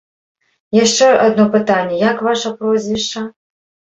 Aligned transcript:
Яшчэ 0.85 1.09
адно 1.25 1.45
пытанне, 1.57 1.95
як 2.11 2.23
ваша 2.27 2.49
прозвішча? 2.61 3.21